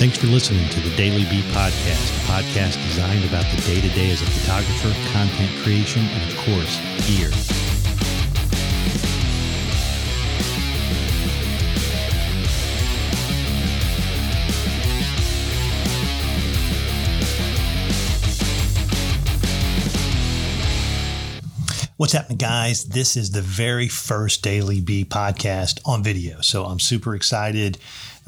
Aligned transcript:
Thanks 0.00 0.16
for 0.16 0.28
listening 0.28 0.66
to 0.70 0.80
the 0.80 0.96
Daily 0.96 1.24
B 1.24 1.42
Podcast, 1.52 2.08
a 2.16 2.32
podcast 2.32 2.82
designed 2.88 3.22
about 3.26 3.44
the 3.54 3.60
day 3.60 3.82
to 3.82 3.88
day 3.90 4.10
as 4.10 4.22
a 4.22 4.24
photographer, 4.24 4.94
content 5.12 5.50
creation, 5.62 6.00
and 6.00 6.30
of 6.32 6.38
course, 6.38 6.80
gear. 7.06 7.28
What's 21.98 22.14
happening, 22.14 22.38
guys? 22.38 22.84
This 22.86 23.18
is 23.18 23.32
the 23.32 23.42
very 23.42 23.88
first 23.88 24.42
Daily 24.42 24.80
B 24.80 25.04
podcast 25.04 25.82
on 25.84 26.02
video. 26.02 26.40
So 26.40 26.64
I'm 26.64 26.80
super 26.80 27.14
excited. 27.14 27.76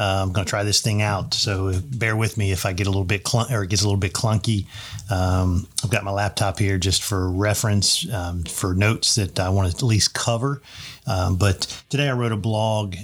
Uh, 0.00 0.22
I'm 0.22 0.32
going 0.32 0.46
to 0.46 0.50
try 0.50 0.64
this 0.64 0.80
thing 0.80 1.02
out. 1.02 1.34
So 1.34 1.78
bear 1.92 2.16
with 2.16 2.38
me 2.38 2.52
if 2.52 2.64
I 2.64 2.72
get 2.72 2.86
a 2.86 2.90
little 2.90 3.04
bit 3.04 3.22
clunk 3.22 3.50
or 3.50 3.62
it 3.62 3.68
gets 3.68 3.82
a 3.82 3.84
little 3.84 4.00
bit 4.00 4.14
clunky. 4.14 4.64
Um, 5.10 5.68
I've 5.84 5.90
got 5.90 6.04
my 6.04 6.10
laptop 6.10 6.58
here 6.58 6.78
just 6.78 7.02
for 7.02 7.30
reference, 7.30 8.10
um, 8.10 8.44
for 8.44 8.72
notes 8.72 9.16
that 9.16 9.38
I 9.38 9.50
want 9.50 9.70
to 9.70 9.76
at 9.76 9.82
least 9.82 10.14
cover. 10.14 10.62
Um, 11.06 11.36
but 11.36 11.82
today 11.90 12.08
I 12.08 12.12
wrote 12.12 12.32
a 12.32 12.38
blog 12.38 12.96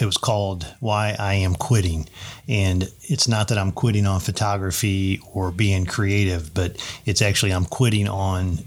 it 0.00 0.06
was 0.06 0.16
called 0.16 0.64
Why 0.80 1.16
I 1.18 1.34
Am 1.34 1.54
Quitting. 1.54 2.08
And 2.46 2.90
it's 3.02 3.26
not 3.26 3.48
that 3.48 3.58
I'm 3.58 3.72
quitting 3.72 4.06
on 4.06 4.20
photography 4.20 5.20
or 5.34 5.50
being 5.50 5.86
creative, 5.86 6.54
but 6.54 6.76
it's 7.04 7.20
actually 7.20 7.52
I'm 7.52 7.64
quitting 7.64 8.08
on 8.08 8.58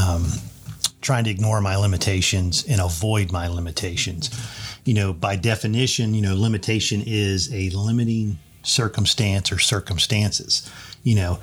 um, 0.00 0.26
trying 1.06 1.24
to 1.24 1.30
ignore 1.30 1.60
my 1.60 1.76
limitations 1.76 2.64
and 2.68 2.80
avoid 2.80 3.30
my 3.30 3.46
limitations. 3.46 4.28
You 4.84 4.94
know, 4.94 5.12
by 5.12 5.36
definition, 5.36 6.14
you 6.14 6.20
know, 6.20 6.34
limitation 6.34 7.02
is 7.06 7.52
a 7.54 7.70
limiting 7.70 8.38
circumstance 8.64 9.52
or 9.52 9.60
circumstances, 9.60 10.68
you 11.04 11.14
know, 11.14 11.38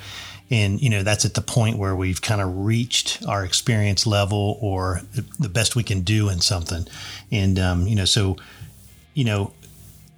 and, 0.52 0.81
you 0.81 0.89
know, 0.89 1.02
that's 1.02 1.23
at 1.23 1.34
the 1.34 1.41
point 1.41 1.78
where 1.78 1.95
we've 1.95 2.22
kind 2.22 2.41
of 2.41 2.66
reached 2.66 3.25
our 3.25 3.45
experience 3.45 4.06
level 4.06 4.58
or 4.61 5.02
the 5.39 5.50
best 5.50 5.78
we 5.78 5.84
can 5.84 6.02
do 6.02 6.28
in 6.28 6.41
something. 6.41 6.86
And, 7.31 7.58
um, 7.58 7.88
you 7.88 7.95
know, 7.95 8.06
so, 8.06 8.36
you 9.14 9.23
know, 9.23 9.53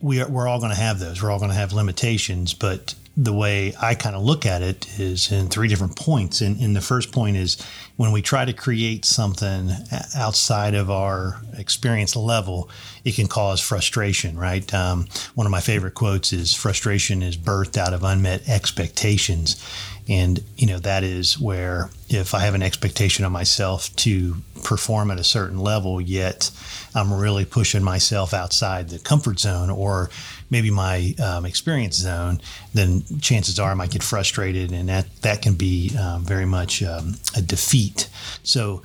we 0.01 0.21
are, 0.21 0.27
we're 0.27 0.47
all 0.47 0.59
going 0.59 0.73
to 0.73 0.81
have 0.81 0.99
those. 0.99 1.21
We're 1.21 1.29
all 1.29 1.39
going 1.39 1.51
to 1.51 1.55
have 1.55 1.71
limitations, 1.71 2.55
but 2.55 2.95
the 3.17 3.33
way 3.33 3.73
I 3.81 3.95
kind 3.95 4.15
of 4.15 4.23
look 4.23 4.45
at 4.45 4.61
it 4.61 4.99
is 4.99 5.31
in 5.31 5.47
three 5.47 5.69
different 5.69 5.95
points. 5.95 6.41
And, 6.41 6.59
and 6.59 6.75
the 6.75 6.81
first 6.81 7.13
point 7.13 7.37
is 7.37 7.57
when 7.95 8.11
we 8.11 8.21
try 8.21 8.43
to 8.43 8.51
create 8.51 9.05
something 9.05 9.71
outside 10.15 10.73
of 10.73 10.91
our 10.91 11.41
experience 11.57 12.15
level, 12.15 12.69
it 13.05 13.15
can 13.15 13.27
cause 13.27 13.61
frustration, 13.61 14.37
right? 14.37 14.71
Um, 14.73 15.07
one 15.35 15.47
of 15.47 15.51
my 15.51 15.61
favorite 15.61 15.93
quotes 15.93 16.33
is 16.33 16.53
frustration 16.53 17.23
is 17.23 17.37
birthed 17.37 17.77
out 17.77 17.93
of 17.93 18.03
unmet 18.03 18.49
expectations. 18.49 19.63
And, 20.07 20.43
you 20.55 20.67
know, 20.67 20.79
that 20.79 21.03
is 21.03 21.39
where 21.39 21.89
if 22.09 22.35
I 22.35 22.39
have 22.41 22.53
an 22.53 22.61
expectation 22.61 23.25
of 23.25 23.31
myself 23.31 23.95
to 23.97 24.35
perform 24.63 25.09
at 25.09 25.19
a 25.19 25.23
certain 25.23 25.59
level, 25.59 25.99
yet 25.99 26.51
I'm 26.93 27.11
really 27.11 27.45
pushing 27.45 27.83
myself 27.83 28.33
outside 28.33 28.89
the 28.89 28.99
comfort 28.99 29.39
zone 29.39 29.69
or 29.71 30.09
maybe 30.49 30.69
my 30.69 31.15
um, 31.23 31.45
experience 31.45 31.95
zone, 31.95 32.39
then 32.73 33.03
chances 33.19 33.59
are 33.59 33.71
I 33.71 33.73
might 33.73 33.91
get 33.91 34.03
frustrated, 34.03 34.71
and 34.71 34.89
that 34.89 35.07
that 35.21 35.41
can 35.41 35.55
be 35.55 35.95
um, 35.97 36.23
very 36.23 36.45
much 36.45 36.83
um, 36.83 37.15
a 37.35 37.41
defeat. 37.41 38.09
So. 38.43 38.83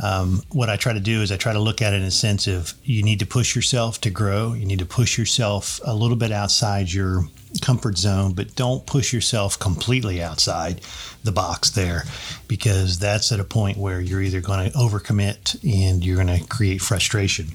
Um, 0.00 0.42
what 0.50 0.68
I 0.68 0.76
try 0.76 0.92
to 0.92 1.00
do 1.00 1.22
is 1.22 1.30
I 1.30 1.36
try 1.36 1.52
to 1.52 1.60
look 1.60 1.80
at 1.82 1.92
it 1.92 1.96
in 1.96 2.02
a 2.02 2.10
sense 2.10 2.46
of 2.46 2.74
you 2.84 3.02
need 3.02 3.18
to 3.20 3.26
push 3.26 3.54
yourself 3.54 4.00
to 4.02 4.10
grow. 4.10 4.52
You 4.52 4.66
need 4.66 4.80
to 4.80 4.86
push 4.86 5.16
yourself 5.16 5.80
a 5.84 5.94
little 5.94 6.16
bit 6.16 6.32
outside 6.32 6.92
your 6.92 7.24
comfort 7.60 7.98
zone, 7.98 8.32
but 8.32 8.54
don't 8.54 8.86
push 8.86 9.12
yourself 9.12 9.58
completely 9.58 10.22
outside 10.22 10.80
the 11.22 11.32
box 11.32 11.70
there 11.70 12.04
because 12.48 12.98
that's 12.98 13.30
at 13.30 13.40
a 13.40 13.44
point 13.44 13.76
where 13.76 14.00
you're 14.00 14.22
either 14.22 14.40
going 14.40 14.70
to 14.70 14.76
overcommit 14.76 15.62
and 15.62 16.04
you're 16.04 16.22
going 16.22 16.38
to 16.38 16.44
create 16.46 16.80
frustration 16.80 17.48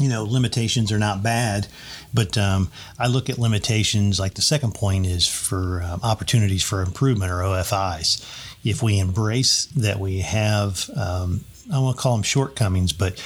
you 0.00 0.08
know, 0.08 0.24
limitations 0.24 0.90
are 0.90 0.98
not 0.98 1.22
bad, 1.22 1.68
but 2.12 2.36
um, 2.38 2.70
I 2.98 3.06
look 3.06 3.28
at 3.28 3.38
limitations 3.38 4.18
like 4.18 4.34
the 4.34 4.42
second 4.42 4.74
point 4.74 5.06
is 5.06 5.28
for 5.28 5.82
um, 5.82 6.00
opportunities 6.02 6.62
for 6.62 6.82
improvement 6.82 7.30
or 7.30 7.36
OFIs. 7.36 8.24
If 8.64 8.82
we 8.82 8.98
embrace 8.98 9.66
that 9.76 10.00
we 10.00 10.20
have, 10.20 10.88
um, 10.96 11.44
I 11.72 11.78
won't 11.78 11.98
call 11.98 12.14
them 12.14 12.22
shortcomings, 12.22 12.92
but 12.92 13.22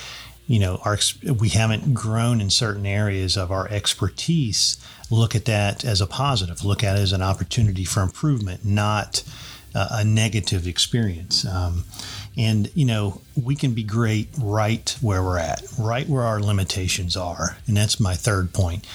you 0.46 0.58
know, 0.58 0.80
our 0.84 0.98
we 1.38 1.48
haven't 1.48 1.94
grown 1.94 2.40
in 2.40 2.50
certain 2.50 2.84
areas 2.84 3.36
of 3.36 3.50
our 3.50 3.66
expertise. 3.68 4.76
Look 5.10 5.34
at 5.34 5.46
that 5.46 5.84
as 5.84 6.00
a 6.00 6.06
positive. 6.06 6.64
Look 6.64 6.84
at 6.84 6.96
it 6.96 7.00
as 7.00 7.12
an 7.12 7.22
opportunity 7.22 7.84
for 7.84 8.02
improvement, 8.02 8.64
not 8.64 9.22
a 9.74 10.04
negative 10.04 10.66
experience. 10.66 11.44
Um, 11.44 11.84
and, 12.36 12.70
you 12.74 12.84
know, 12.84 13.20
we 13.40 13.54
can 13.54 13.74
be 13.74 13.84
great 13.84 14.28
right 14.38 14.96
where 15.00 15.22
we're 15.22 15.38
at, 15.38 15.62
right 15.78 16.08
where 16.08 16.22
our 16.22 16.40
limitations 16.40 17.16
are. 17.16 17.56
And 17.66 17.76
that's 17.76 18.00
my 18.00 18.14
third 18.14 18.52
point. 18.52 18.86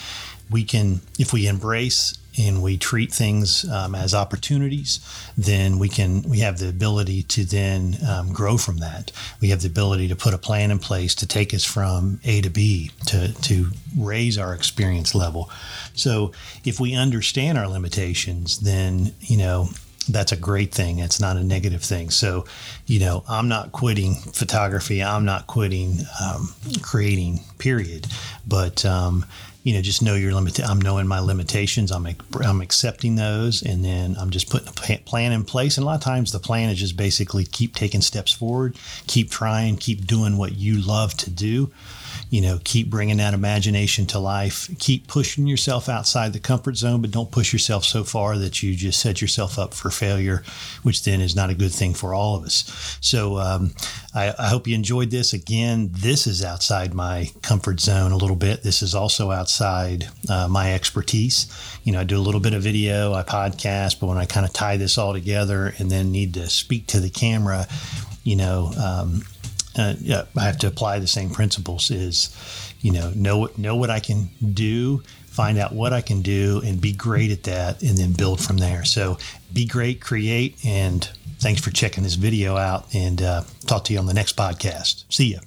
We 0.50 0.64
can, 0.64 1.02
if 1.18 1.32
we 1.32 1.48
embrace 1.48 2.18
and 2.40 2.64
we 2.64 2.78
treat 2.78 3.12
things 3.12 3.70
um, 3.70 3.94
as 3.94 4.14
opportunities, 4.14 5.00
then 5.38 5.78
we 5.78 5.90
can 5.90 6.22
we 6.24 6.40
have 6.40 6.58
the 6.58 6.70
ability 6.70 7.24
to 7.24 7.44
then 7.44 7.98
um, 8.08 8.32
grow 8.32 8.58
from 8.58 8.78
that. 8.78 9.12
We 9.42 9.50
have 9.50 9.62
the 9.62 9.68
ability 9.68 10.08
to 10.08 10.16
put 10.16 10.34
a 10.34 10.38
plan 10.38 10.72
in 10.72 10.80
place 10.80 11.16
to 11.16 11.28
take 11.28 11.54
us 11.54 11.66
from 11.66 12.20
A 12.24 12.42
to 12.42 12.50
B 12.50 12.92
to 13.08 13.34
to 13.34 13.70
raise 13.98 14.38
our 14.38 14.54
experience 14.54 15.14
level. 15.14 15.50
So 15.94 16.32
if 16.64 16.80
we 16.80 16.96
understand 16.96 17.58
our 17.58 17.68
limitations, 17.68 18.60
then 18.60 19.14
you 19.20 19.38
know 19.38 19.70
that's 20.09 20.31
a 20.31 20.38
great 20.38 20.74
thing. 20.74 21.00
It's 21.00 21.20
not 21.20 21.38
a 21.38 21.44
negative 21.44 21.84
thing. 21.84 22.09
So, 22.09 22.46
you 22.86 23.00
know, 23.00 23.24
I'm 23.28 23.47
not 23.47 23.72
quitting 23.72 24.16
photography. 24.16 25.03
I'm 25.03 25.25
not 25.25 25.47
quitting 25.47 26.00
um, 26.22 26.53
creating. 26.81 27.40
Period. 27.58 28.08
But 28.48 28.86
um, 28.86 29.25
you 29.64 29.74
know, 29.74 29.81
just 29.81 30.02
know 30.02 30.16
your 30.16 30.34
limit. 30.34 30.59
I'm 30.59 30.80
knowing 30.80 31.08
my 31.08 31.19
limitations. 31.19 31.92
I'm 31.92 32.08
I'm 32.44 32.62
accepting 32.62 33.16
those, 33.16 33.62
and 33.62 33.84
then 33.84 34.16
I'm 34.18 34.30
just 34.30 34.50
putting 34.50 34.69
a 34.69 34.98
plan 35.00 35.31
in 35.31 35.44
place. 35.44 35.78
And 35.78 35.84
a 35.84 35.86
lot 35.86 35.96
of 35.96 36.02
times, 36.02 36.31
the 36.31 36.40
plan 36.40 36.69
is 36.69 36.80
just 36.80 36.96
basically 36.96 37.44
keep 37.44 37.75
taking 37.75 38.02
steps 38.02 38.31
forward, 38.31 38.78
keep 39.08 39.30
trying, 39.30 39.78
keep 39.78 40.08
doing 40.08 40.38
what 40.38 40.56
you 40.56 40.81
love 40.81 41.14
to 41.18 41.30
do 41.30 41.72
you 42.30 42.42
know, 42.42 42.60
keep 42.64 42.90
bringing 42.90 43.18
that 43.18 43.34
imagination 43.34 44.06
to 44.06 44.20
life. 44.20 44.70
Keep 44.78 45.08
pushing 45.08 45.48
yourself 45.48 45.90
outside 45.90 46.32
the 46.32 46.40
comfort 46.40 46.78
zone, 46.78 47.02
but 47.02 47.10
don't 47.10 47.32
push 47.32 47.52
yourself 47.52 47.84
so 47.84 48.04
far 48.04 48.38
that 48.38 48.62
you 48.62 48.76
just 48.76 49.00
set 49.00 49.20
yourself 49.20 49.58
up 49.58 49.74
for 49.74 49.90
failure, 49.90 50.44
which 50.84 51.04
then 51.04 51.22
is 51.22 51.36
not 51.36 51.50
a 51.50 51.56
good 51.56 51.72
thing 51.72 51.94
for 51.94 52.14
all 52.14 52.36
of 52.36 52.44
us. 52.44 52.98
So 53.02 53.40
um, 53.40 53.74
I, 54.14 54.34
I, 54.38 54.48
hope 54.48 54.68
you 54.68 54.76
enjoyed 54.76 55.10
this. 55.10 55.34
Again, 55.34 55.90
this 55.92 56.28
is 56.28 56.44
outside 56.44 56.94
my 56.94 57.32
comfort 57.42 57.80
zone 57.80 58.12
a 58.12 58.18
little 58.18 58.36
bit. 58.36 58.62
This 58.62 58.84
is 58.84 58.94
also 58.94 59.32
outside 59.32 60.08
uh, 60.30 60.48
my 60.48 60.74
expertise. 60.74 61.48
You 61.84 61.94
know, 61.94 62.00
I 62.00 62.04
do 62.04 62.18
a 62.18 62.22
little 62.22 62.42
bit 62.42 62.54
of 62.54 62.62
video, 62.62 63.14
I 63.14 63.24
podcast, 63.24 64.00
but 64.00 64.08
when 64.08 64.20
I 64.20 64.26
kind 64.26 64.46
of 64.46 64.54
tie 64.54 64.78
this 64.78 65.00
all 65.00 65.14
together 65.14 65.74
and 65.80 65.90
then 65.90 66.12
need 66.12 66.36
to 66.36 66.48
speak 66.50 66.86
to 66.88 67.00
the 67.00 67.10
camera, 67.10 67.68
you 68.24 68.36
know, 68.36 68.72
um, 68.80 69.24
uh, 69.80 70.26
I 70.38 70.44
have 70.44 70.58
to 70.60 70.68
apply 70.68 71.00
the 71.00 71.08
same 71.08 71.30
principles. 71.30 71.92
Is 71.92 72.36
you 72.82 72.92
know 72.92 73.12
know 73.16 73.50
know 73.58 73.76
what 73.76 73.90
I 73.90 74.00
can 74.00 74.30
do, 74.54 75.00
find 75.28 75.58
out 75.58 75.74
what 75.74 75.94
I 75.94 76.02
can 76.02 76.22
do, 76.22 76.62
and 76.66 76.80
be 76.80 76.92
great 76.92 77.32
at 77.32 77.44
that, 77.44 77.82
and 77.82 77.98
then 77.98 78.14
build 78.14 78.44
from 78.44 78.58
there. 78.58 78.84
So 78.86 79.18
be 79.54 79.66
great, 79.66 80.02
create, 80.02 80.64
and 80.66 81.08
thanks 81.40 81.62
for 81.62 81.72
checking 81.72 82.04
this 82.04 82.16
video 82.16 82.58
out. 82.58 82.94
And 82.94 83.22
uh, 83.22 83.44
talk 83.66 83.86
to 83.86 83.94
you 83.94 84.00
on 84.00 84.06
the 84.06 84.14
next 84.14 84.36
podcast. 84.36 85.06
See 85.10 85.34
ya. 85.34 85.40